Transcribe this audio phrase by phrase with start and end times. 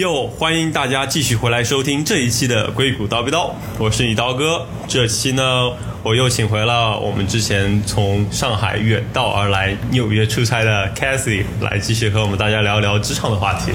[0.00, 4.66] 又欢迎大家继续回来收听这一期的硅谷叨逼叨，我是你刀哥。
[4.88, 5.70] 这期呢，
[6.02, 13.72] 我又请回了我们之前从上海远道而来纽约出差的 Cathy 来继续和我们大家聊一聊职场的话题。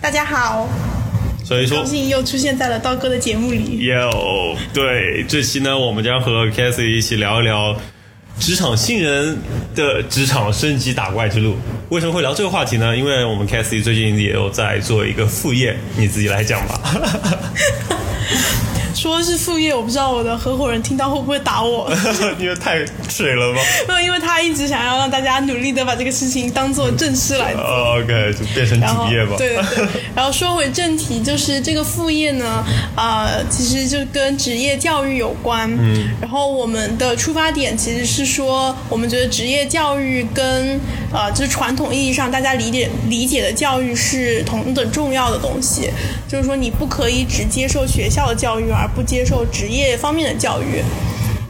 [0.00, 0.66] 大家好，
[1.44, 3.84] 所以说高，兴又出现在了刀哥的节目里。
[3.84, 7.76] 有对这期呢，我们将和 Cathy 一起聊一聊
[8.40, 9.36] 职场新人
[9.76, 11.54] 的职场升级打怪之路。
[11.90, 12.96] 为什么会聊这个话题呢？
[12.96, 16.80] 因为我们 Cathy 最近也有在做一个副业，你自己来讲吧。
[18.94, 21.90] 说是副业，我不知道我的合伙人听到会不会打我，
[22.38, 23.60] 因为太水了吗
[24.02, 27.62] 因为他一直想要让大家努力的把这个事情当做正事来做。
[27.62, 29.34] 哦？OK，就变成然后主业吧。
[29.38, 32.64] 对对对，然后说回正题，就是这个副业呢，
[32.96, 35.70] 呃，其实就跟职业教育有关。
[35.78, 40.80] 嗯，然后我们的出发点其实是说，我们觉得职业教育跟
[41.12, 45.90] 呃，就是传统意义上大家理解理解的教育是同等重要的东西。
[46.28, 50.82] 就是说，你不可以只接受学校的教育，而不接受职业方面的教育。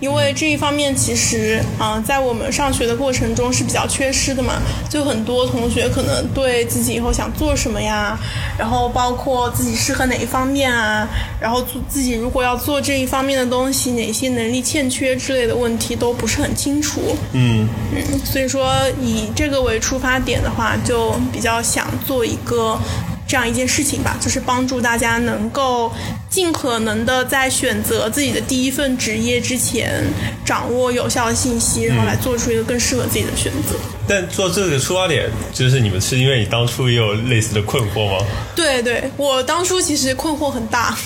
[0.00, 4.54] 因为这一方面其实，啊、在我们上学的过程中是比较缺失的嘛。
[4.88, 8.18] 就很多同学可能对自己以后想做什么呀，
[8.58, 11.06] 然后包括自己适合哪一方面啊，
[11.38, 17.02] 然后做自己如果要做这一方面的东西，哪些能力欠缺之类的问题都不是很清楚。
[17.32, 22.80] 嗯，嗯，所以说以这个为出发点的话，就比较想做一个
[23.28, 25.92] 这样一件事情吧，就是帮助大家能够
[26.30, 30.04] 尽可能的在选择自己的第一份职业之前，
[30.44, 33.74] 掌握有效的信息，然后来做出一个更适合自己的选择。
[34.06, 38.24] 但做这个出发点，就是你们是因为你当初也有类似的困惑吗？
[38.54, 40.96] 对对，我当初其实困惑很大，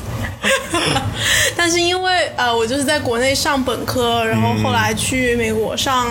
[1.54, 6.10] 但是因为呃，我就是在国内上本科，然后后来去美国上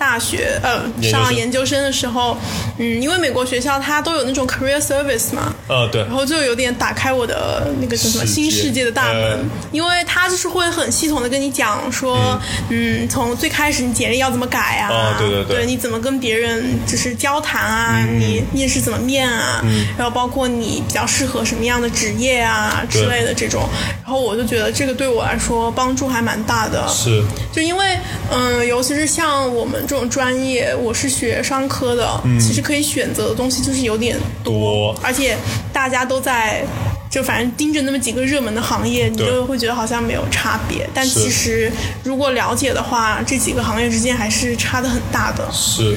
[0.00, 2.34] 大学，呃，上研究生的时候，
[2.78, 6.00] 嗯，因为美国学校它都有那种 career service 嘛，呃，对。
[6.00, 9.38] 然，后就有点打开我的那个叫什么新世界的大门，呃。
[9.72, 12.40] 因为他就是会很系统的跟你讲说，
[12.70, 15.66] 嗯，从最开始你简历要怎么改啊，哦对对对。
[15.66, 18.18] 你怎么跟别人就是交谈啊，嗯。
[18.18, 19.62] 你面试怎么面啊，
[19.98, 23.68] 然后包括你比较适合什么样的职业啊之类的这种，
[24.02, 27.22] 然后我就觉得这个对我来说帮助还蛮大的，是，
[27.52, 27.98] 就因为，
[28.32, 32.08] 嗯，尤其是像我们这种专业，我是学商科的，
[32.38, 35.36] 其实可以选择的东西就是有点多而且
[35.72, 36.64] 大家都在。
[37.10, 40.88] 就反正盯着那么几个热门的行业，你就会觉得好像没有差别。
[40.94, 41.68] 但其实
[42.04, 45.44] 如果了解的话，这几个行业之间还是差的很大的。
[45.50, 45.96] 是。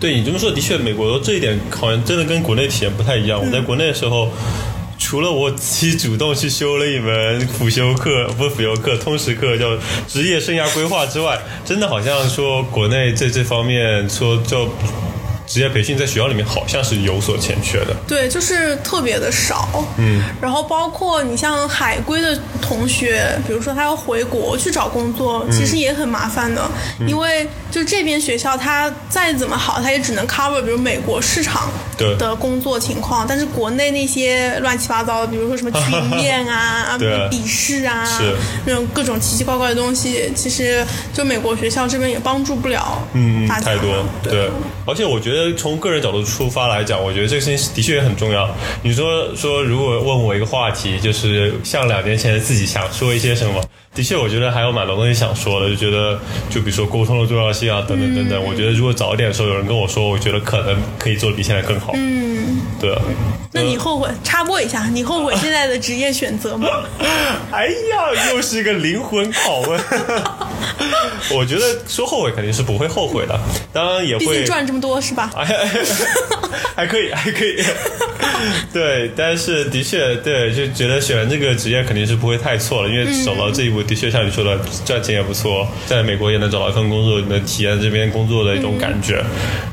[0.00, 3.38] 对你这么说，的确，美国这一点好像真的跟国内体验不太一样。
[3.38, 4.30] 我在国内的时候，
[5.00, 14.68] 除了我自己主动去修了一门辅修课，不是辅修课，通识课，叫职业生涯规划之外，真的好像说国内在这方面说就
[15.46, 17.96] 职业培训在学校里面好像是有所欠缺的。
[18.06, 19.84] 对，就是特别的少。
[19.98, 26.70] 嗯，然后包括你像海归的同学，比如说他要回国去找工作，其实也很麻烦的，
[27.08, 38.34] 因为就这边学校它再怎么好，它也只能 cover 比如美国市场对的工作情况，但是国内那些乱七八糟的，比如说什么群 面啊、对笔试啊是，
[38.66, 43.46] 那种各种奇奇怪怪的东西，其实就美国学校这边也帮助不了嗯。
[43.46, 44.50] 太多，对对。
[44.86, 48.48] 而且我觉得从个人角度出发来讲，我觉得这个事情的确也很重要。
[48.82, 53.62] 你说说，如果问我一个话题，就是像两年前自己想说一些什么，
[53.94, 58.44] 的确我觉得还有蛮多东西想说的，就觉得就比如说沟通的重要性啊，等等等等。
[58.44, 61.92] 我觉得如果早一点的时候有人跟我说，我觉得可能可以做的比现在更好。
[61.94, 62.96] 嗯，对。
[63.52, 64.08] 那你后悔？
[64.22, 66.68] 插播一下，你后悔现在的职业选择吗？
[67.50, 69.80] 哎呀，又是一个灵魂拷问。
[71.32, 73.38] 我觉得说后悔肯定是不会后悔的，
[73.72, 75.30] 当然也会毕竟赚这么多是吧？
[75.36, 75.46] 哎，
[76.76, 77.56] 还可以，还可以。
[78.72, 89.22] 对，但是的确，对，就觉得选这个职业肯定是不会太错了，因为走到这一步，的确像你说的，赚钱也不错，在美国也能找到一份工作，能体验这边工作的一种感觉，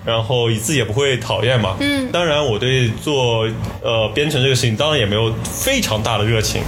[0.06, 1.78] 然后自己也不会讨厌嘛。
[1.80, 3.48] 嗯，当然，我对做
[3.82, 6.62] 呃编程这个事情，当然也没有非常大的热情。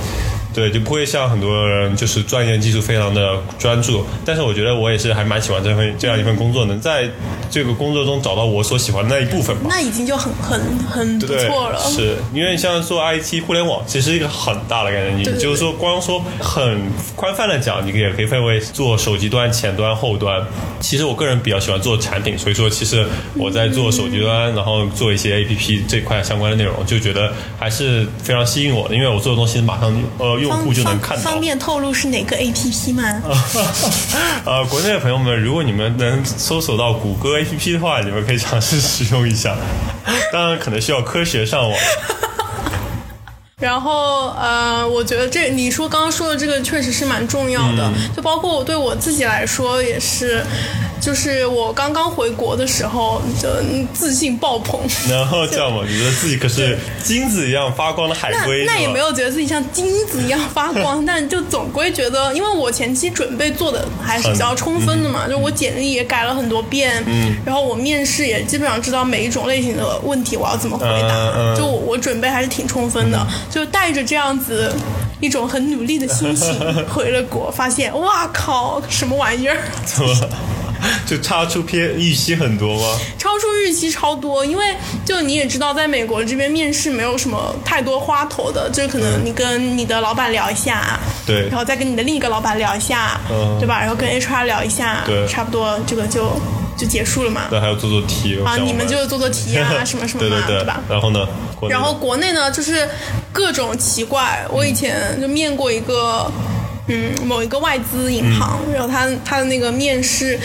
[0.53, 7.07] 对，就不会像很多人就是钻研技术非常的专注，但是我觉得我也是还蛮喜欢这份这样一份工作，能在
[7.49, 9.67] 这个工作中找到我所喜欢的那一部分吧。
[9.69, 11.79] 那已经就很很很不，错了。
[11.79, 16.81] 是因为像做 IT 互联网，其实是一个很大的概念，你就是说光说很
[17.15, 20.43] 宽泛的讲，你也可以分为做手机端、前端、后端。
[20.79, 23.05] 其实我个人比较喜欢做产品，所以说其实
[23.35, 31.23] 我在做手机端，然后做一些 APP 这块相关的内容，就觉得还是非常吸引我的，因为我做的东西马上呃用方户就能方看到。
[31.23, 33.21] 方便透露是哪个 APP 吗？
[34.45, 39.55] 呃，国内的朋友们，如果你们能搜索到谷歌 APP 的话，你们可以尝试使用一下。
[40.31, 41.79] 当然，可能需要科学上网。
[43.59, 50.43] 然后呃，我觉得这你说刚刚说的这个确实是蛮重要的，就包括我对我自己来说也是。
[51.01, 53.47] 就是我刚刚回国的时候，就
[53.93, 54.79] 自信爆棚。
[55.09, 58.65] 然后这样嘛，你觉得自己可是金子一样发光的海龟？
[58.65, 74.71] 那那也没有觉得自己像金子一样发光， 但就总归觉得，因为我前期准备做的还是比较充分的嘛，就我简历也改了很多遍，嗯，然后我面试也基本上知道每一种类型的问题我要怎么回答，就我准备还是挺充分的，就带着这样子
[75.21, 76.53] 一种很努力的心情
[76.87, 79.57] 回了国，发现哇靠，什么玩意儿？
[81.05, 82.97] 就超出偏预期很多吗？
[83.17, 93.79] 超出预期超多，因为就你也知道，在美国这边面试没有什么太多花头的，就是可能你跟你的老板聊一下，对，然后再跟你的另一个老板聊一下，嗯，对吧？
[93.79, 96.31] 然后跟 HR 聊一下，对，差不多这个就
[96.77, 97.47] 就结束了嘛。
[97.49, 100.79] 对，还要做做题啊，你们就做做题啊，什么什么嘛， 对吧？
[100.89, 101.27] 然后呢？
[101.69, 102.87] 然后国内呢，就是
[103.33, 104.45] 各种奇怪。
[104.49, 106.31] 我以前就面过一个。
[106.37, 106.58] 嗯，
[107.25, 110.39] 某一个外资银行，然后他他的那个面试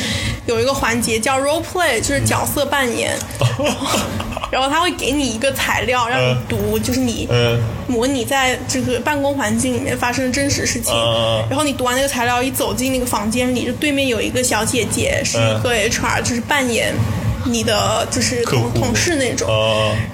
[0.47, 3.17] 有一个环节叫 role play，就是角色扮演，
[4.51, 7.29] 然后 他会给你一个材料让你读，就是你
[7.87, 10.95] 模拟在这个办公环境里面发生的真实事情，
[11.49, 16.93] 然后你读完那个材料，一走进那个房间里，就对面有一个小姐姐是一个 HR，就是扮演。
[17.47, 19.47] 你的就是同同事那种，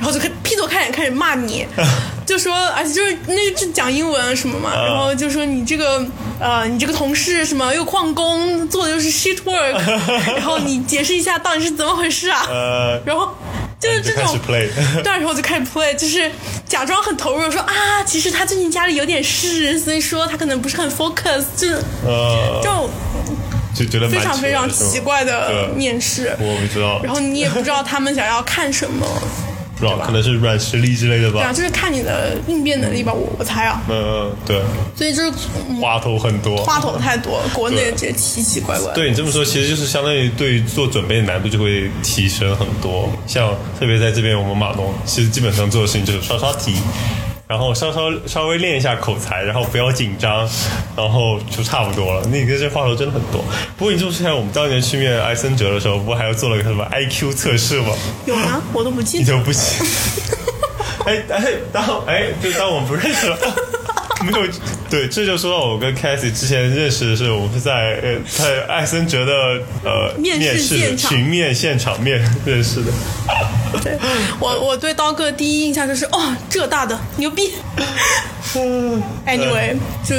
[0.00, 1.64] 然后就开劈头开脸开始骂你，
[2.30, 6.06] 就说，而且就是那个是讲英文什么嘛，然后就说你这个
[6.38, 9.72] 呃，你这个同事什么又旷工，做的又是 shit work，
[10.36, 12.46] 然后你解释一下到底是怎么回事啊？
[13.04, 13.34] 然后
[13.80, 14.70] 就是这种，对，
[15.02, 16.30] 然后就开始 play，就是
[16.68, 21.66] 假装很投入，说啊，其实他最近家里有点事，所以说他可能不是很 focus，就
[22.62, 22.90] 就。
[23.72, 27.00] 就觉得非常非常奇怪的面试，我不知道。
[27.04, 29.06] 然后你也不知道他们想要看什么，
[29.80, 31.40] 不知道可能是软实力之类的吧。
[31.40, 33.82] 对啊，就是看你的应变能力吧，我我猜啊。
[33.88, 34.60] 嗯嗯，对。
[34.94, 35.32] 所以就是
[35.80, 38.92] 花头很多，花头太多，国内这些奇奇怪怪。
[38.92, 43.10] 对你这么说，其实就是相当于对做准备的难度就会提升很多。
[43.26, 46.74] 像特别在这边，我们马东其实基本上做的事情就是刷刷题。
[47.50, 50.48] 然后稍稍稍微练一下口才，然后不要紧张，
[50.96, 52.22] 然后就差不多了。
[52.30, 53.44] 你跟这话头真的很多。
[53.76, 57.88] 不过你就是像我们当年去面艾森哲的时候，不还要做了个什么 IQ 测试吗？
[58.24, 58.62] 有吗？
[58.72, 59.24] 我都不记得。
[59.24, 59.84] 你就不记？
[61.06, 63.36] 哎哎，当哎就当我们不认识了。
[64.22, 64.46] 没有，
[64.88, 69.32] 对，这就说到我跟 Cathy 之前认识的是，我们是在呃在艾森哲的
[69.82, 72.92] 呃面试群面现场面认识的。
[73.82, 73.98] 对，
[74.38, 77.52] 我我对刀哥第一印象就是哦，浙大的牛逼。
[79.26, 80.16] Anyway，就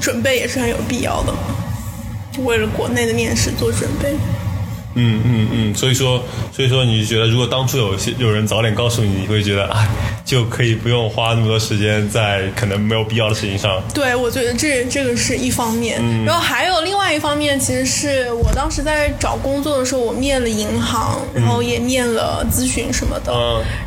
[0.00, 1.32] 准备也是很有必要的，
[2.44, 4.14] 为了国内的面试做准备。
[5.00, 9.88] 嗯嗯嗯，所以说，所以说，你觉得如果当初有些有人早点告诉你，你会觉得啊，
[10.24, 13.82] 就可以不用花那么多时间在可能没有必要的事情上。
[13.94, 23.32] 对，我觉得这这个是一方面，然后还有另外一方面，其实是我当时在找工作的时候，我面了银行，然后也面了咨询什么的。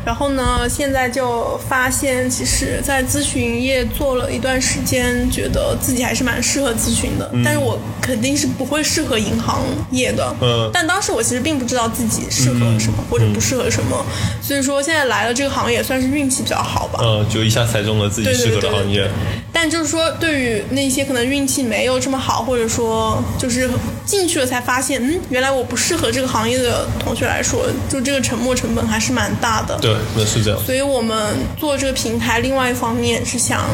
[0.04, 10.34] 然后呢，现在就发现，其实，在咨询业做了一段时间，觉得自己还是蛮适合咨询的，但是我肯定是不会适合银行业的。
[10.40, 10.70] 嗯。
[10.72, 14.04] 但当时我其实并不知道自己适合什么或者不适合什么，
[14.40, 16.98] 所以说现在来了这个行业算是运气比较好吧。
[17.02, 19.08] 嗯，就一下猜中了自己适合的行业。
[19.52, 23.68] 但就是说，对于那些可能运气没有这么好，或者说就是
[24.06, 29.78] 进去了才发现，嗯，原来我不适合这个行业的同学来说，就这个沉没成本还是蛮大的。
[29.80, 30.58] 对，那是这样。
[30.64, 33.64] 所以我们做这个平台，另外一方面是想，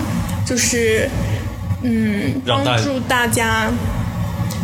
[0.45, 1.09] 就是
[1.83, 3.71] 嗯，帮助大家。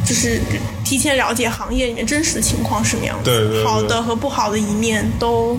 [0.04, 0.40] 就是
[0.86, 5.58] 提前了解行业里面真实的情况是什么样子，好的和不好的一面都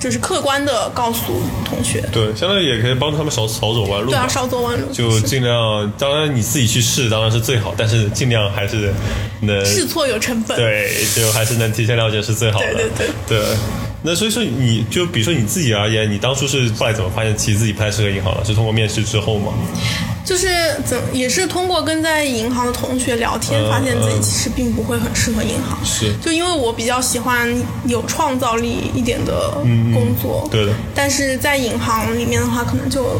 [0.00, 2.00] 就是客观的告诉同学。
[2.10, 4.10] 对，相当于也可以帮助他们少少走弯路。
[4.10, 4.90] 对啊，少走弯路。
[4.90, 8.94] 就尽量，当然你自己去试当然是最好，但是尽量还是
[9.40, 10.56] 能试错有成本。
[10.56, 12.66] 对，就还是能提前了解是最好的。
[12.72, 13.40] 对对对。
[13.40, 13.56] 对，
[14.00, 18.42] 那所以说你就比如说你自己而言，你当初是后来怎么发现其实自己不太适合银行了？
[18.42, 19.52] 是通过面试之后吗？
[20.26, 20.48] 就是
[20.84, 25.78] 怎也是通过跟在银行的同学聊天，发现自己其实并不会很适合银行。
[25.84, 27.48] 是，就因为我比较喜欢
[27.86, 29.52] 有创造力一点的
[29.94, 30.46] 工作。
[30.50, 30.72] 对的。
[30.94, 33.18] 但是在银行里面的话，可能就。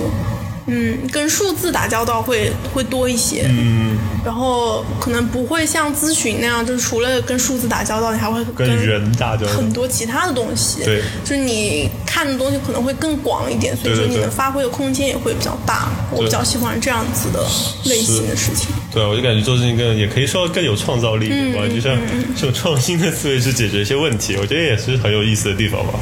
[0.67, 15.89] 嗯，跟数字打交道会会多一些，嗯，然后可能不会像咨询那样，就是除了跟数字打交道，你还会跟人打交道，很多其他的东西，对，就是你看的东西可能会更广一点，所以说你能发挥的空间也会比较大。
[16.11, 17.45] 我比较喜欢这样子的
[17.85, 18.69] 类型的事情。
[18.93, 21.63] 对，我就感觉做事情更也可以说更有创造力，吧？
[21.69, 21.97] 就像
[22.35, 25.99] 这种创新的思维去解决一些问题，我觉得也是很有意思的地方吧。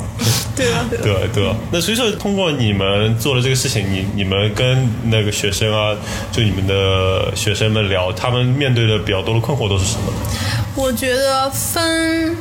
[0.57, 1.03] 对啊，对啊。
[1.03, 5.97] 对对啊，那所以说通过你们做的这个事情，你你们跟那个学生啊，
[6.31, 10.13] 就你们的学生们聊，他们面对的比较多的困惑都是什么？
[10.77, 12.37] 我觉得分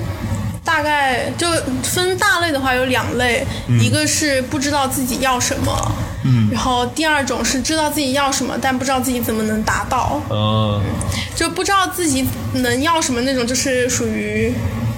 [0.64, 1.48] 大概就
[1.84, 3.46] 分大类的话有两类，
[3.80, 5.92] 一个是不知道自己要什么，
[6.24, 10.82] 嗯，然后第二种是知道自己要什么，但不知道自己怎么能达到，嗯，
[11.36, 14.54] 就不知道自己能要什么那种，就是属于。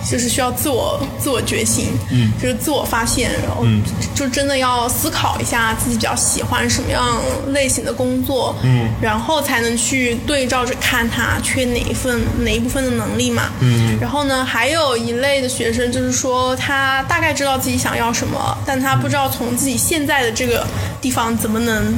[0.09, 3.65] 就是需要自我自我觉醒，嗯，就是自我发现，然后
[4.13, 20.65] 就真的要思考一下自己比较喜欢什么样类型的工作，嗯，然后才能去对照着看他缺哪一份哪一部分的能力嘛，嗯，然后呢，还有一类的学生就是说他大概知道自己想要什么，但他不知道从自己现在的这个
[21.01, 21.93] 地方怎么能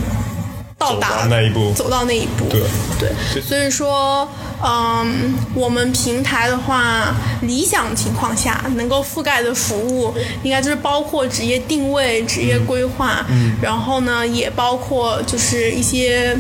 [0.78, 2.62] 到达那一步，走到那一步，对
[2.98, 4.28] 对，所以说。
[4.64, 16.36] 嗯，我们平台的话，理想情况下能够覆盖的服务，应该就是包括职业定位、职业规划，嗯，然后呢，也包括就是一些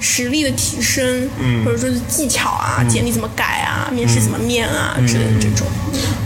[0.00, 5.66] 实力的提升，嗯，或者说是技巧啊，简历怎么改啊，面试怎么面啊之类的这种。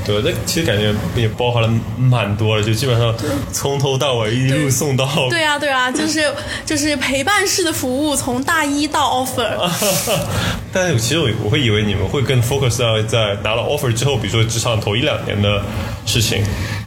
[0.05, 3.15] 对，那其实感觉也包含了蛮多的，就基本上
[3.53, 5.09] 从头到尾一路送到。
[5.31, 6.33] 对啊，对啊，就是
[6.67, 9.71] 就是陪伴式的服务，从大一到 offer。
[10.73, 15.63] 但是其实我我会以为你们会更 focus 在在拿了 offer 之后，比如说职场头一两年的
[16.05, 16.45] 事情。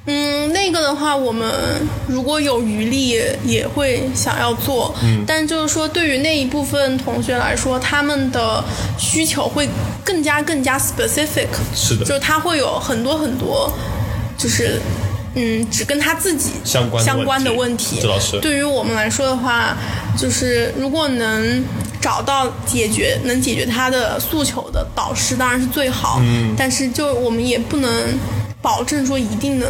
[0.09, 1.51] 嗯，那个的话，我们
[2.07, 4.95] 如果有余力也会想要做。
[5.03, 5.25] 嗯。
[5.27, 8.63] 但就是说，对于那一部分同学来说，他们的
[8.97, 9.67] 需求会
[10.05, 11.47] 更加更加 specific。
[11.75, 12.05] 是的。
[12.05, 13.69] 就是他会有很多很多，
[14.37, 14.79] 就是
[15.35, 17.99] 嗯，只跟他自己相关相关的问题。
[18.07, 18.39] 老师。
[18.39, 19.75] 对于我们来说的话，
[20.17, 21.61] 就是如果能
[21.99, 26.21] 找到解决能解决他的诉求的导师，当然是最好。
[26.23, 26.55] 嗯。
[26.57, 27.91] 但是，就我们也不能。
[28.67, 29.69] 保证说一定能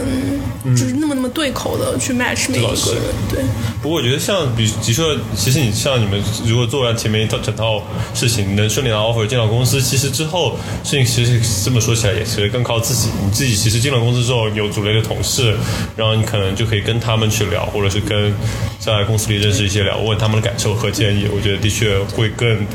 [0.76, 3.44] 就是那么那么对口的去 match 每一个人，对。
[3.80, 7.80] 不过我觉得像比比如说，其实你像你们如果做完前面一套整套
[8.16, 13.10] 事情，能顺利拿 offer 进到公司，其实之后事情其实这么说起来也其实更靠自己。
[13.24, 15.56] 你自己其实进了公司之后有组内的同事，
[15.96, 18.34] 然后你可能就可以跟他们去聊，或者是跟
[18.80, 21.28] 在公司里认识一些聊，问他们的感受和建议。
[21.32, 22.66] 我觉得的确会更。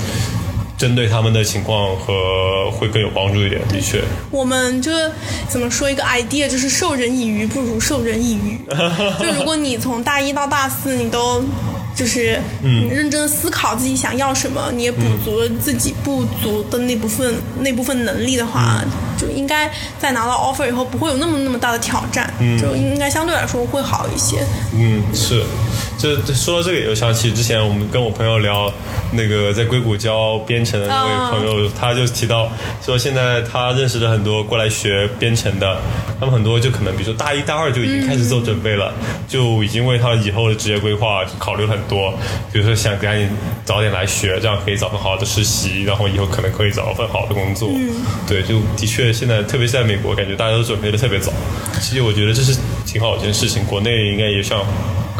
[0.82, 4.02] 针对他们的情况和会更有帮助一点，的确。
[4.32, 5.08] 我们就是
[5.48, 8.58] 怎么说一个 idea，就是授人以鱼不如授人以渔。
[9.22, 11.40] 就如果你从大一到大四，你都
[11.94, 18.82] 就是嗯认真思考自己想要什么，你也补足了自己不足的那部分那部分能力的话，
[19.16, 19.70] 就应该
[20.00, 24.38] 在拿到 offer 以后不会有那么那么大的挑战，嗯就应该相对来说会好一些。
[24.74, 25.44] 嗯，是。
[25.98, 28.72] 就说到这个，又想起之前我们跟我朋友聊，
[29.12, 32.50] 那个在硅谷教编程的那位朋友，他就提到
[32.84, 35.80] 说，现在他认识的很多过来学编程的，
[36.18, 38.92] 他们很多就可能比如说大一大二就已经开始做准备了，
[39.28, 42.12] 就已经为他以后的职业规划考虑很多，
[42.52, 43.28] 比如说想赶紧
[43.64, 47.70] 早点来学，这样可以找份好的实习，然后以后可能可以找到份好的工作。
[48.26, 51.32] 对，就的确现在特别是在美国，感觉大家都准备的特别早。
[51.80, 54.64] 其实我觉得这是挺好一件事情，国内应该也像。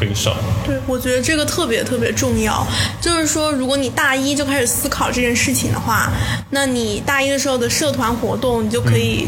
[0.05, 2.67] 跟上，对，我觉得这个特别特别重要。
[3.01, 6.11] 就是说，如果你大一就开始思考这件事情的话，
[6.51, 9.27] 那你大一的时候的社团活动，你就可以。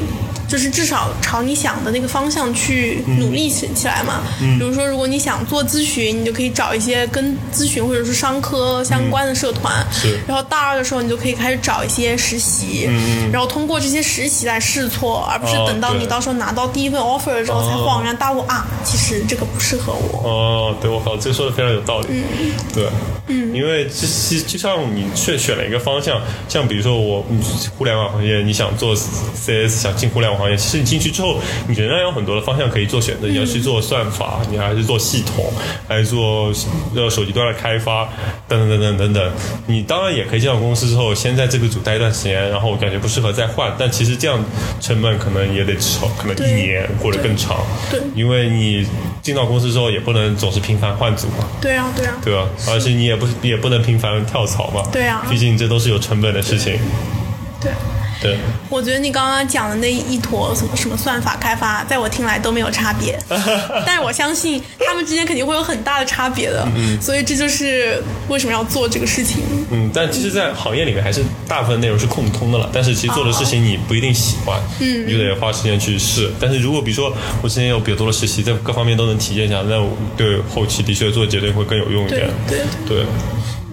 [0.54, 4.22] 就是至少朝你想的那个方向去努力起起来嘛。
[4.38, 9.84] 比如说，如果你想做咨询，你就可以找一些跟咨询或者是商科相关的社团。
[9.90, 10.16] 是。
[10.28, 12.86] 然后大二的时候，你就可以开始找一些实习。
[12.86, 20.22] 嗯然后通过这些实习来试错，而不是等到你到时候拿到第一份 offer 的时候才恍然大悟啊，其实这个不适合我。
[20.22, 22.06] 哦，对，我靠，这说的非常有道理。
[22.10, 22.52] 嗯。
[22.72, 22.86] 对。
[23.26, 23.52] 嗯。
[23.52, 27.26] 因为其实就像你选选了一个方向，像比如说我
[27.76, 30.43] 互联网行业，你想做 CS，想进互联网。
[30.44, 33.26] 行业其实你进去之后，你仍然有很多的方向可以做选择。
[33.26, 35.50] 你要去做算法，你还是做系统，
[35.88, 36.52] 还是做
[36.94, 38.06] 呃手机端的开发，
[38.46, 39.32] 等等等等等等。
[39.66, 43.74] 你当然也可以进到公司之后，先在这个组待一段时间，然后我感觉不适合再换。
[43.78, 44.38] 但其实这样
[44.80, 47.64] 成本可能也得至少可能一年或者更长。
[47.90, 48.86] 对，因为你
[49.22, 51.48] 进到公司之后，也不能总是频繁换组嘛。
[51.60, 52.14] 对啊，对啊。
[52.22, 52.46] 对吧？
[52.68, 54.82] 而且你也不也不能频繁跳槽嘛。
[54.92, 55.26] 对啊。
[55.30, 56.78] 毕竟这都是有成本的事情。
[57.60, 57.70] 对。
[57.70, 57.72] 对，
[58.68, 63.18] 我觉得你刚刚讲的那一坨什么什么算法开发，在我听来都没有差别，
[63.86, 66.66] 但是我相信他们之间肯定会有很大的差别的，
[67.00, 69.42] 所以这就是为什么要做这个事情。
[69.70, 76.30] 嗯，但其实，在行业里面还是大部分内容是共通的了，但是其实做的事情你不一定喜欢，嗯，你就得花时间去试。
[76.40, 79.82] 但是如果比如说我之前有比较多的实习，在各方面都能体验一下，那
[80.16, 82.28] 对后期的确做决定会更有用一点。
[82.48, 83.04] 对对。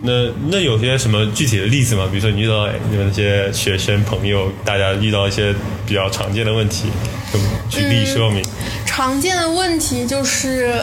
[0.04, 0.12] 那
[0.50, 2.08] 那有些什么具体的例子吗？
[2.12, 5.54] 比如说你遇到你们那些学生朋友，大家遇到一些
[5.86, 6.88] 比较常见的问题，
[7.70, 8.44] 举例说明。
[8.86, 10.74] 常见的问题就是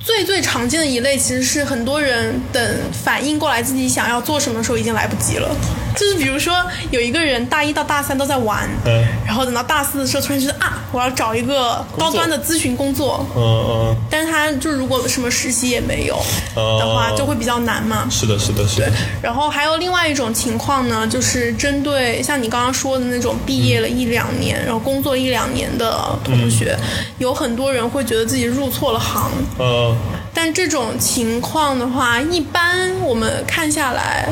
[0.00, 5.48] 最最常见的一类，其实是很多人等反应过来自己想要做什么的时候已经来不及了。
[5.96, 6.54] 就是比如说
[6.90, 16.16] 有一个人大一到大三都在玩，嗯然后等到大四的时候突然觉得啊，我要找一个高端的咨询工作，嗯嗯，但是他就如果什么实习也没有
[16.54, 18.06] 的话，哦就会比较难嘛。
[18.10, 26.76] 是的，是的，是的。，然后还有另外一种情况呢，就是针对像你刚刚说的那种毕业了一两年，然后工作一两年的同学，
[27.18, 29.30] 有很多人会觉得自己入错了行。
[29.58, 29.96] 嗯，
[30.34, 34.28] 但这种情况的话，一般我们看下来，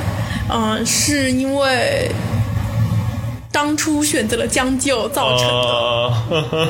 [0.52, 2.10] 嗯、是因为
[3.52, 6.48] 当初选择了将就造成的。
[6.50, 6.68] 呃，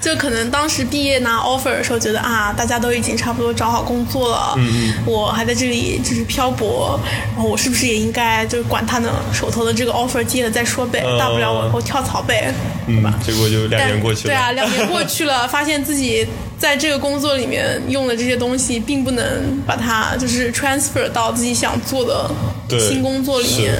[0.00, 6.98] 就可能当时毕业拿 offer 的时候，觉得啊，大家都已经差不多找好工作了，嗯我还在这里就是漂泊，
[7.34, 12.52] 然后我是不是也应该就是管他呢手头的这个 offer 接了再说呗，嗯大不了我以后跳槽呗，
[12.86, 14.32] 对嗯吧？，结果就两但年过去了。
[14.32, 16.26] 对啊，两年过去了，发现自己
[16.60, 19.24] 在这个工作里面用的这些东西，并不能
[19.66, 22.30] 把它就是 transfer 到自己想做的
[22.78, 23.72] 新工作里面。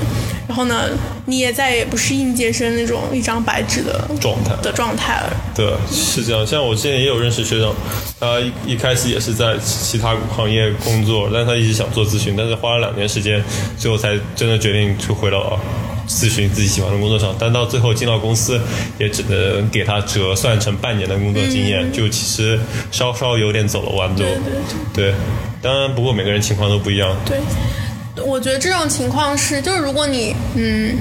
[0.49, 0.89] 然后呢，
[1.27, 5.31] 你也再也不是应届生那种一张白纸的状态的状态了。
[5.55, 6.45] 对，是这样。
[6.45, 7.73] 像我之前也有认识学长，
[8.19, 13.41] 他一一开始也是在其他行业工作，但他一直想做咨询，但是花了两年时间，
[13.79, 15.61] 最后才真的决定去回到
[16.11, 17.35] 咨询自己喜欢的工作上。
[17.39, 18.61] 但到最后进到公司，
[18.99, 22.59] 也只能给他折算成半年的工作经验，就其实
[22.91, 24.25] 稍稍有点走了弯路。
[24.93, 25.15] 对
[25.63, 27.17] 当然不过每个人情况都不一样。
[27.25, 27.39] 对，
[28.25, 30.97] 我觉得这种情况是，就是如果你嗯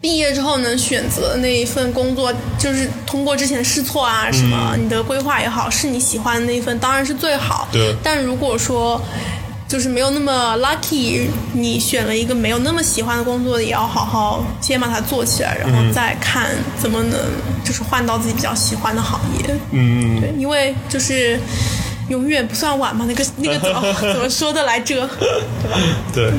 [0.00, 7.68] 毕业之后能选择那一份工作，就是通过之前试错啊什么，你的规划也好，是你喜欢的那一份，当然是最好。
[7.72, 9.02] 对但如果说
[9.68, 16.48] 就是没有那么 lucky，你选了一个没有那么喜欢的工作，也要好好先把它做起来，然后再看
[16.80, 17.20] 怎么能
[17.62, 19.54] 就是换到自己比较喜欢的行业。
[19.72, 21.38] 嗯，对，因为就是
[22.08, 25.08] 永远不算晚嘛，那个那个怎么 怎么说的来着？
[26.14, 26.32] 对。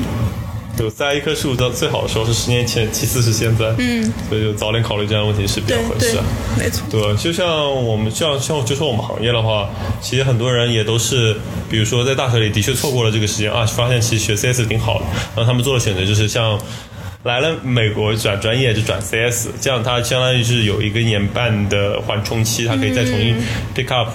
[0.80, 3.74] 有栽一棵树到最好的时候是十年前，其次是现在。
[3.78, 6.24] 嗯，所以就早点考虑这样的问题是比较合适啊。，
[6.58, 6.84] 没错。
[6.90, 7.46] 对，就像
[7.84, 9.68] 我们像像就说我们行业的话，
[10.00, 11.36] 其实很多人也都是，
[11.68, 15.04] 比如说在大学里的确错过了这个时间啊，发现其实学 CS 挺好的，
[15.36, 16.58] 然后他们做的选择就是像。
[17.22, 23.36] 来了美国转专业就转 CS，这样他相当于是有一个年半的缓冲期，他可以再重新
[23.74, 24.10] pick up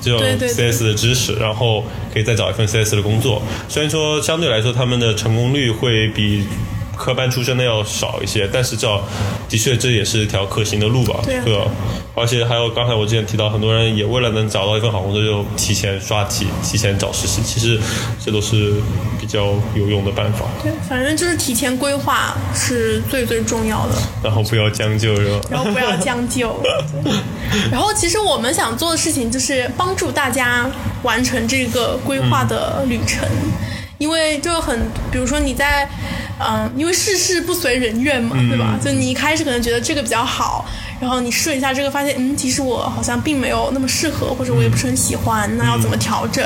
[0.00, 3.40] 这种 CS 的知识，然后可以再找一份 CS 的工作。
[3.68, 6.44] 虽然说相对来说他们的成功率会比
[6.98, 8.86] 科班出身的要少一些，但是这
[9.48, 11.20] 的确这也是一条可行的路吧。
[11.24, 11.40] 对
[12.14, 17.40] 而且还有刚才我之前提到，很多人也为了能找到一份好工作，就提前刷题、提前找实习。
[17.42, 17.78] 其实
[18.20, 18.74] 这都是
[19.20, 20.44] 比较有用的办法。
[20.60, 25.40] 对，反正就是提前规划是最最重要的，然后不要将就，是吧？
[25.48, 26.60] 然后不要将就。
[27.04, 27.12] 对
[27.70, 30.68] 然后其实我们想做的事情就是帮助大家
[31.04, 33.28] 完成这个规划的旅程，
[33.98, 34.76] 因为就很，
[35.12, 35.88] 比如说你在，
[36.38, 38.78] 嗯、因为事事不随人愿嘛，对吧？
[38.82, 40.64] 就你一开始可能觉得这个比较好。
[41.00, 46.44] 然后你试了一下这个，发现嗯，其实我好像并没有那么适合，或者我也不是很喜欢，那要怎么调整？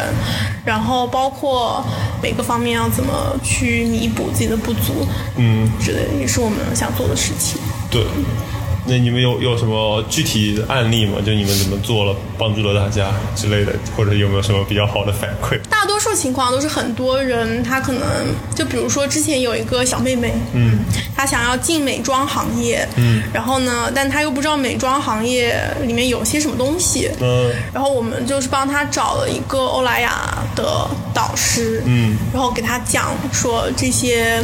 [0.62, 1.82] 然后包括
[2.22, 7.58] 每个方面要怎么去弥补自己的不足，嗯，之类的，也是我们想做的事情。
[7.90, 8.04] 对。
[8.84, 11.18] 那你们有有什么具体的案例吗？
[11.24, 15.58] 就你们怎么做了，帮助了大家之类的，或者有没有什么比较好的反馈？
[15.68, 18.02] 大多数情况都是很多人，他可能
[18.54, 20.80] 就比如说之前有一个小妹妹，嗯，
[21.16, 34.42] 她想要进美妆行业，嗯，然后呢，但她又不知道美妆行业里面有些什么东西，嗯然后我们就是帮她找了一个欧莱雅的导师，嗯，然后给他讲说这些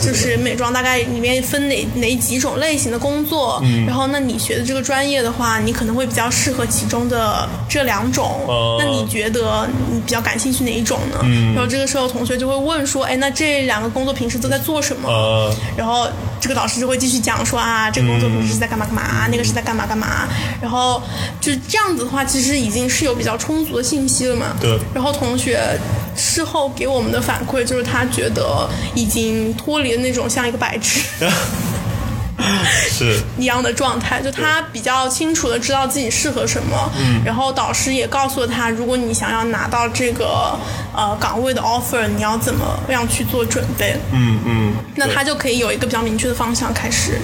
[0.00, 8.76] 就是美妆大概里面分哪哪几种类型的工作，嗯，然后那你学的这个专业的话，你可能会比较适合其中的这两种，哦。
[8.78, 11.18] 那你觉得你比较感兴趣哪一种呢？
[11.22, 11.54] 嗯。
[11.54, 15.08] 然后这个时候同学就会问说，哎，那这两个工作平时都在做什么？
[15.08, 16.08] 呃，然后
[16.40, 20.28] 这个老师就会继续讲说啊，这个工作平时是在干嘛干嘛，那个是在干嘛干嘛。
[20.60, 21.02] 然后
[21.40, 24.56] 就这样子的话，其实已经是有比较充足的信息了嘛。
[24.60, 25.60] 对然后同学
[26.16, 31.00] 事后给我们的反馈就是，他觉得已经脱离了那种像一个白纸
[32.88, 36.90] 是一样的状态，就他比较清楚的知道自己适合什么。
[36.98, 37.22] 嗯。
[37.24, 40.58] 然后导师也告诉了他，如果你想要拿到这个
[40.94, 43.96] 呃岗位的 offer，你要怎么样去做准备？
[44.12, 47.18] 嗯嗯，那他就可以有一个比较明确的方向开始。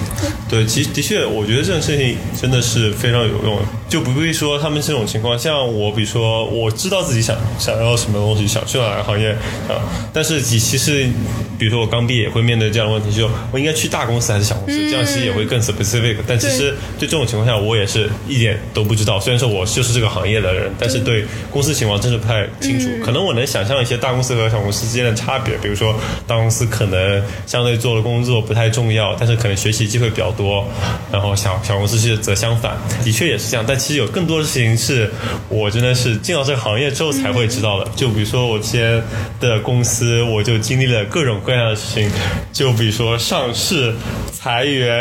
[0.49, 5.37] 对，其实的确，我觉得这种事情真的是非常有用，就不必说他们这种情况。
[5.37, 9.31] 像我，比如说我知道自己想想要什么东西，想去哪个行业
[9.67, 9.81] 啊，
[10.13, 11.09] 但是其其实，
[11.57, 14.89] 比如说我刚毕业也会面对这样的问题，就我应该去大公司还是小公司？
[14.89, 16.17] 这样其实也会更 specific。
[16.27, 19.19] 但其实对这种情况下，我也是一点都不知道。
[19.19, 22.89] 虽然说我就是这个行业的人，但是对公司情况真是不太清楚。
[23.03, 25.95] 可能我能想象一些大公司和小公司之间的差别，比如说
[26.27, 30.65] 大公司可能相对做的工作不太重要，但是可能学习机会比较多。
[31.11, 33.65] 然后小小公司是则相反，的确也是这样。
[33.67, 35.09] 但其实有更多的事情是
[35.49, 37.89] 我真的是进到这个行业之后才会知道的。
[37.95, 39.01] 就比如说我之前
[39.39, 42.09] 的公司，我就经历了各种各样的事情。
[42.51, 43.93] 就比如说上市、
[44.31, 44.94] 裁员，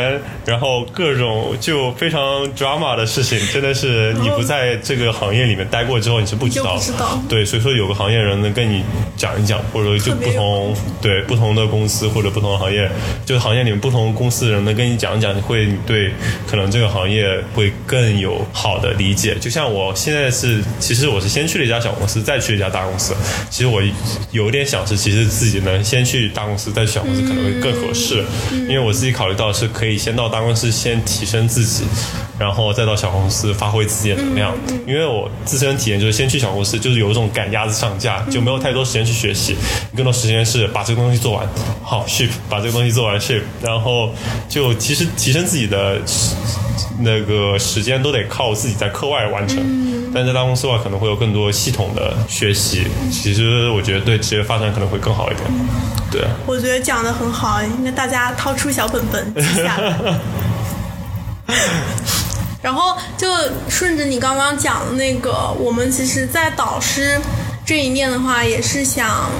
[0.46, 2.20] 然后各种就非常
[2.54, 6.78] drama 的事情，真的是你不在这个行业里面待过之后你是不知道。
[6.78, 7.20] 知道。
[7.28, 8.83] 对，所以说有个行业人能跟你
[9.16, 12.90] 讲一讲，或者就不同对不同的公司或者不同的行业，
[13.24, 16.11] 就行业里面不同公司的人能跟你讲一讲，你会对
[16.46, 19.35] 可能这个行业会更有好的理解。
[19.40, 23.14] 就像我现在是，其实我是先去了一家小公司，再去一家大公司。
[23.50, 23.83] 其实我
[24.30, 28.22] 有点想是，其实自己能先去大公司，再去小公司可能会更合适。
[28.52, 31.85] 因为我自己考虑到是可可以先到大公司先提升自己，
[32.38, 34.53] 然后再到小公司发挥自己的能量。
[34.87, 39.57] 因为我自身体验就是先去小公司，就是有一种赶鸭子上架，就没有太多时间去学习，
[39.97, 41.47] 更多时间是把这个东西做完，
[41.83, 44.11] 好 ship，把这个东西做完 ship，然后
[44.49, 45.99] 就其实提升自己的
[47.01, 50.12] 那个时间都得靠自己在课外完成。
[50.14, 52.85] 但在大公司的话，可能会有更多系统的学习。
[53.11, 55.44] 其实我觉得对职业发展可能会更好一点。
[56.09, 59.99] 对，我觉得讲的很好，应该大家掏出小本本记下来。
[62.64, 63.29] 然后就
[63.68, 67.20] 顺着你刚刚讲的那个，我们其实，在导师
[67.66, 69.31] 这一面的话，也是想，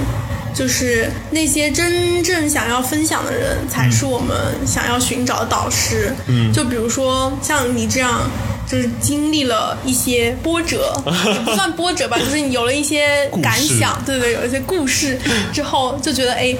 [0.53, 6.13] 就是那些真正想要分享的人，才是我们想要寻找的导师。
[6.27, 8.21] 嗯，就比如说像你这样。
[8.67, 15.19] 就是经历了一些波折，也 不算波折吧，就是你有了一些感想，对对，有一些故事
[15.53, 16.51] 之后，就觉得哎，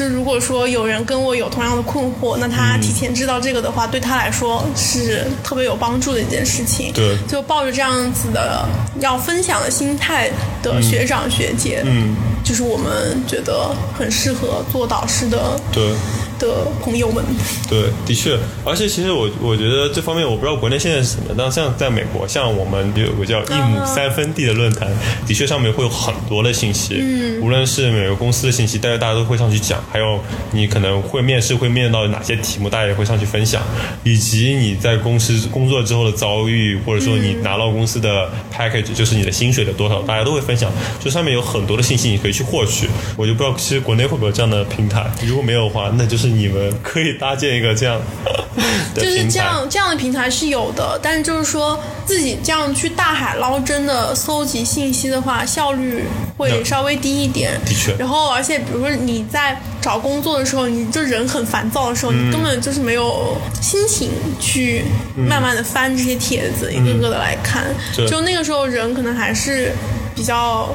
[0.00, 6.90] 就如果说有人跟我有同样的困惑，那他提前知道这个的话，对他来说是特别有帮助的一件事情。
[6.94, 8.66] 对，就抱着这样子的
[9.00, 10.30] 要分享的心态
[10.62, 15.60] 的学长学姐，嗯，就是我们觉得很适合做导师的。
[15.70, 15.92] 对。
[16.40, 17.22] 的朋友们，
[17.68, 24.88] 对，的确，而且其实我我觉得这方面我不知道国内现在是什么，但像在美国，像我们有个叫一亩三分地的论坛，
[25.26, 30.18] 的确上面会有很多的信息，嗯，无论是每个公司的信息，大家大家都会上去讲，还有
[30.52, 33.62] 你可能会面试会面到哪些题目，大家也会上去分享，
[34.02, 46.29] 以及你在公司工作之后的遭遇，或者说你拿到公司的 package，就是你的薪水的多少，大家都会分享，就上面有很多的信息你可以去获取，我就不知道其实国内会不会有这样的平台，如果没有的话，那就是。
[46.30, 48.00] 你们可以搭建一个这样，
[48.94, 56.04] 就是这样这样的平台是有的，但是就是说自己这样去大海捞针的搜集信息的话，效率
[56.36, 57.52] 会稍微低一点。
[57.64, 57.94] 的确。
[57.98, 64.84] 然后，而且比如说你在找工作的时候，你就人很烦躁的时候，你根本就是没有心情去
[65.16, 67.64] 慢慢的翻这些帖子，一个个的来看。
[68.08, 69.72] 就那个时候，人可能还是
[70.14, 70.68] 比较。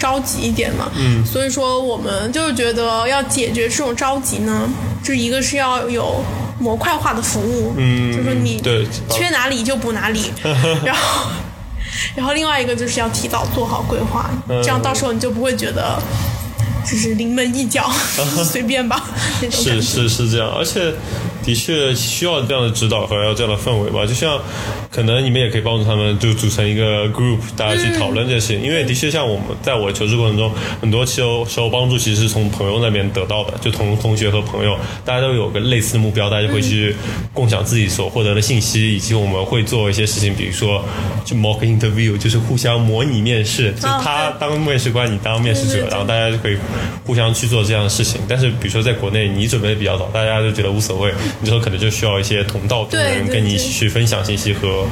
[0.00, 4.68] 着急一点嘛，嗯，所以说我们就是觉得要解决这种着急呢，
[5.04, 6.24] 就一个是要有
[6.58, 8.58] 模块化的服务，嗯，就是你
[9.10, 10.32] 缺哪里就补哪里，
[10.82, 11.30] 然后，
[12.16, 16.02] 然后另外一个就是要提早做好规划，这样到时候你就不会觉得
[16.84, 17.90] 就是临门一脚，
[18.44, 19.04] 随便吧，
[19.50, 20.92] 是是是这样，而且。
[21.42, 24.38] 的确需要这样的指导和要这样的氛围吧，就像
[24.92, 28.56] 可能你们也可以帮助他们，就组成一个 group，大家去讨论这些。
[28.56, 36.94] 因为的确像我们在我求职过程中，很多时候时候帮助其实是从朋友那边得到的，就同同学和朋友，大家都有个类似的目标，大家就会去
[37.32, 40.84] 共享自己所获得的信息，以及我们会做一些事情，比如说
[41.24, 46.58] 就 mock interview，就是互相模拟面试，就他当面试官，你当面试者，然后大家就可以
[47.06, 48.20] 互相去做这样的事情。
[48.28, 51.12] 但是比如说在国内，你准备的比较早，大家就觉得无所谓。
[51.40, 54.86] 你说可能就需要一些同道中人跟你一起去分享信息和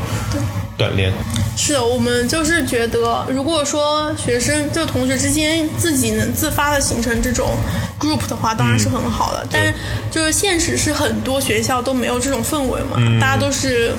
[0.79, 1.13] 锻炼。
[1.57, 7.51] 是的我们就是觉得，如果说学生就同学之间自己能自发的形成这种
[7.99, 9.47] group 的话，当然是很好的。
[9.51, 9.75] 但是
[10.11, 13.93] 就是现实是很多学校都没有这种氛围嘛，大家都是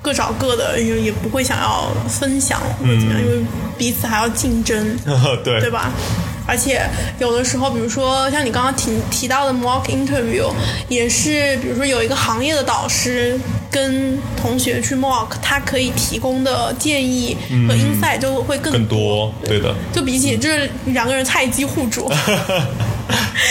[0.00, 3.44] 各找各的，也也不会想要分享或者怎么样，因为
[3.76, 4.96] 彼此还要竞争，
[5.42, 5.92] 对对吧？
[6.46, 6.82] 而且
[7.18, 10.50] 有的时候，比如说像你刚刚提提到的 mock interview，
[10.88, 13.38] 也是比如说有一个行业的导师
[13.70, 17.36] 跟同学去 mock，他可以提供的建议
[17.68, 22.10] 和 insight 就会更更多，对的，就比起就是两个人菜鸡互啄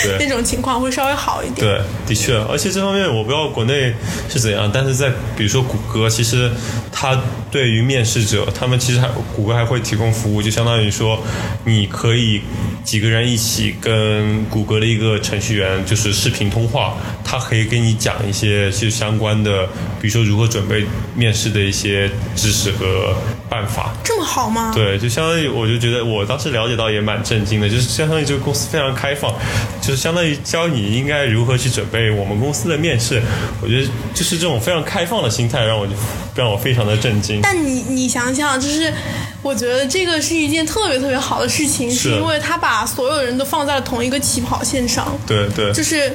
[0.07, 0.27] 那 对。
[0.29, 1.65] 种情况会稍微好一点。
[1.65, 3.93] 对，的确，而且这方面我不知道国内
[4.29, 6.51] 是怎样，但是在比如说谷歌，其实
[6.91, 7.19] 它
[7.51, 11.21] 对于面试者，他们其实还谷歌还会提供服务，就相当于说，
[11.65, 12.41] 你可以
[12.83, 19.65] 几个人一起跟谷歌的一个程序员就是视频通话，他可以给你讲一些就相关的，
[20.01, 23.15] 比如说如何准备面试的一些知识和
[23.49, 23.93] 办法。
[24.03, 24.71] 这么好吗？
[24.75, 29.33] 对，就相当于我就觉得我当时了解到也蛮震惊的，就是相当于这个公司非常开放，
[29.81, 33.21] 就是相当于教你应该如何去准备我们公司的面试。
[33.61, 35.93] 我觉得就是这种非常开放的心态，让我就
[36.35, 37.39] 让我非常的震惊。
[37.41, 38.93] 但你你想想，就是
[39.41, 46.11] 我觉得这个是一件特别特别好的事情，是是因为他把所有人都放在了同一个起跑线上，对对就是。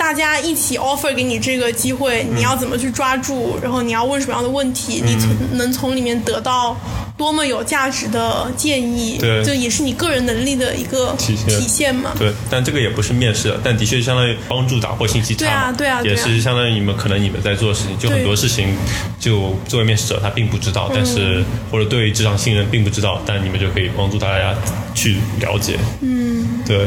[0.00, 3.58] 大家一起 offer 给你这个机会，嗯你要怎么去抓住？
[3.62, 5.02] 然后你要问什么样的问题？
[5.04, 6.74] 你从能从里面得到
[7.20, 9.18] 多么有价值的建议？
[9.20, 12.12] 对就也是你个人能力的一个体现体现嘛。
[12.18, 15.40] 对，但这个也不是面试，但的确相当于帮助打破信息差。
[15.40, 18.74] 对啊对啊对啊也是相当于你们可能你们在做的事情，就很多事情，
[19.20, 24.54] 就作为面试者他并不知道，但是或者对于职场新人并不知道，但你们就可以帮助大家
[24.94, 25.78] 去了解。
[26.00, 26.86] 嗯，对，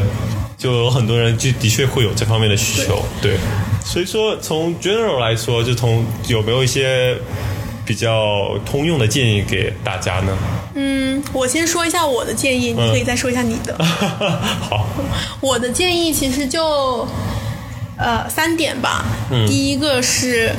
[0.58, 3.36] 就有很多人就的确会有这方面的需求，对。
[3.84, 7.14] 所以说，从 general 来说，就从有没有一些
[7.84, 10.36] 比较通用的建议给大家呢？
[10.74, 13.76] 嗯，我先说一下我的建议，你可以再说一下你的。
[13.84, 14.86] 好，
[15.40, 17.06] 我的建议其实就
[17.96, 19.04] 呃三点吧。
[19.30, 20.52] 嗯第一个是。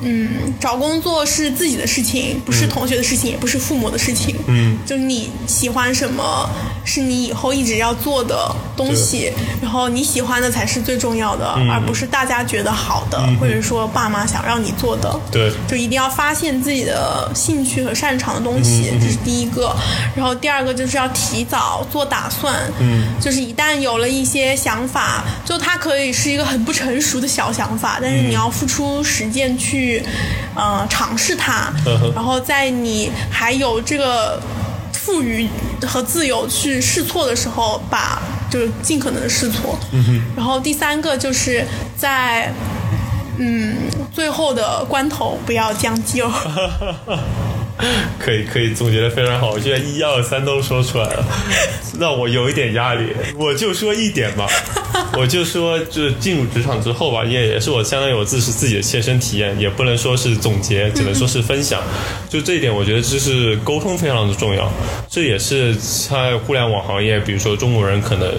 [0.00, 4.34] 嗯，找工作是自己的事情，不是同学的事情，也不是父母的事情。
[4.46, 6.48] 嗯，就是你喜欢什么，
[6.84, 9.32] 是你以后一直要做的东西，
[9.62, 11.70] 然后你喜欢的才是最重要的，嗯。
[11.70, 15.18] 而不是大家觉得好的，或者说爸妈想让你做的。
[15.30, 15.52] 对。
[15.68, 19.74] 就一定要发现自己的兴趣和擅长的东西，这是第一个。
[20.14, 29.85] 然后第二个就是要提早做打算，嗯，就是一旦有了一些想法，就它可以是一个很不成熟的小想法，但是你要付出实践去，
[30.54, 31.72] 呃，尝试它
[32.14, 34.40] 然后在你还有这个。
[35.06, 35.48] 赋予
[35.86, 38.20] 和自由去试错的时候，把
[38.50, 39.78] 就是尽可能的试错。
[39.92, 41.64] 嗯、然后第三个就是
[41.96, 42.52] 在
[43.38, 43.76] 嗯
[44.12, 46.28] 最后的关头不要将就。
[48.18, 51.24] 可以可以总结的非常好，我觉得一二三都说出来了，
[52.00, 53.14] 让我有一点压力。
[53.36, 54.48] 我就说一点吧，
[55.18, 61.82] 我就说就是进入职场之后吧，也也是我相当于我自是自己的切身体验，也不能说是总结，只能说是分享。
[62.28, 64.70] 就这一点，我觉得就是沟通非常的重要，
[65.08, 68.30] 这也是在互联网行业，比如说中国人可能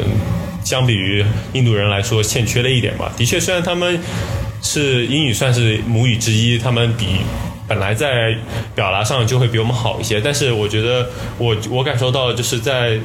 [0.63, 3.11] 相比于印度人来说欠缺的一点吧。
[3.17, 3.99] 的确，虽然他们
[4.61, 7.05] 是英语算是母语之一，他们比。
[7.69, 8.33] 本来在
[8.73, 11.05] 表达上就会比我们好一些，但是我觉得
[11.37, 12.97] 我我感受到就是在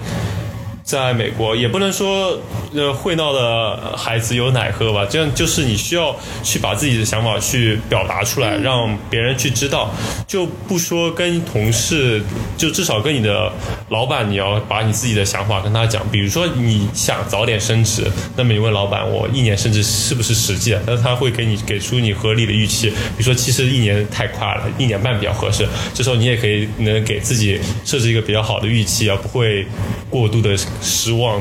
[0.83, 2.39] 在美国，也不能说
[2.75, 9.91] 呃会闹的孩子有奶喝吧，这样就是你需要去把自己的想法去表达出来，让别人去知道，
[10.27, 12.23] 就不说跟同事，
[12.57, 13.51] 就至少跟你的
[13.89, 16.03] 老板，你要把你自己的想法跟他讲。
[16.11, 20.77] 比如说你想早点升职，那么你问老板，我一年升职是不是实际？
[20.85, 25.67] 但是他会给你给出你合理的预期，比如说其实一年太快了，一年半比较合适。
[25.95, 29.65] 这时候你也可以能给自己设置一个比较好的预期，而不会
[30.11, 31.41] 过度的失望。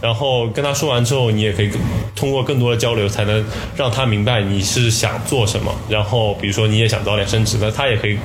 [0.00, 1.70] 然后跟他说完之后，你也可以
[2.16, 3.44] 通过更多的交流，才能
[3.76, 5.74] 让他明白你是想做什么。
[5.90, 8.16] 然后比如说你也想早点升职，那他也可以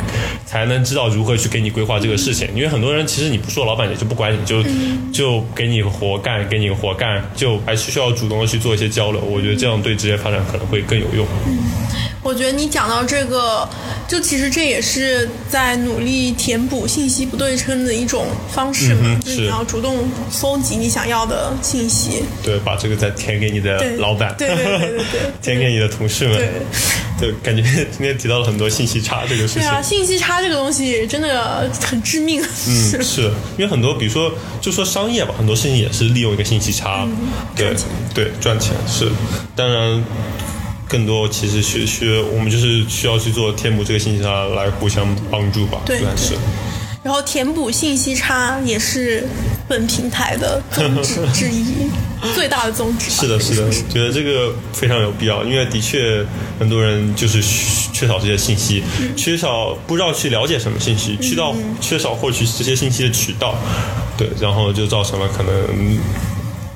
[0.46, 2.48] 才能知道如何去给你规划这个事情。
[2.56, 4.64] 因为很多人其实你不说，老板也就不管你，就
[5.12, 9.20] 就给你活干，给你活干，就还是需要主动的去做一些交流。
[9.20, 11.28] 我觉得这样对职业发展可能会更有用。
[12.26, 13.70] 我觉得你讲到这个，
[14.08, 22.24] 就其实这也是在努力填补信息不对称的一种方式嘛，就是你要主动搜集你想要的信息。
[22.42, 26.36] 对，把这个再填给你的老板，对对对对对 填给你的同事们。
[26.36, 26.50] 对
[27.20, 29.62] 对，感觉今天提到了很多信息差这个事情。
[29.62, 32.42] 对啊，信息差这个东西真的很致命。
[32.42, 37.08] 嗯， 是因为很多，比如说，就说商业吧，很多事情也是利用一个信息差，
[37.56, 37.76] 对
[38.16, 39.12] 对赚钱是，
[39.56, 40.04] 当然。
[40.96, 46.36] 更多其实需需我们就是需要去做填补这个信息差来互相帮助吧，对算是。
[47.04, 49.28] 然后填补信息差也是
[49.68, 51.90] 本平台的宗旨 之一，
[52.34, 53.12] 最大的宗旨。
[53.12, 56.26] 是的，是的，觉得这个非常有必要，因为的确
[56.58, 58.82] 很多人就是缺缺少这些信息，
[59.18, 63.54] 缺少不知道去了解什么信息，去到缺少获取这些信息的渠道，
[64.18, 66.00] 对，然后就造成了可能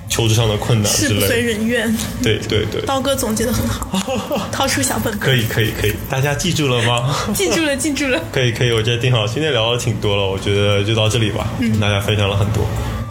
[0.10, 1.41] 求职上的困难之事不随。
[1.41, 1.95] 人愿。
[2.22, 3.89] 对对对，刀哥总结的很好，
[4.52, 7.15] 掏出小本本，可以可以可以，大家记住了吗？
[7.34, 8.19] 记住了， 记住了。
[8.32, 9.26] 可以可以，我觉得挺好。
[9.28, 11.48] 今天聊的挺多了，我觉得就到这里吧。
[11.60, 12.65] 嗯，跟大家分享了很多，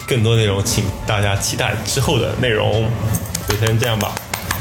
[0.07, 2.85] 更多内容请大家期待之后的内容。
[3.47, 4.13] 就先这样吧，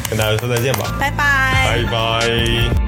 [0.09, 1.85] 跟大家说再见吧，拜拜。
[1.85, 2.88] 拜拜。